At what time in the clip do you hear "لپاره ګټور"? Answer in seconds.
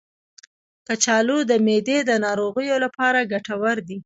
2.85-3.77